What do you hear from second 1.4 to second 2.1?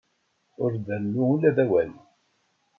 d awal.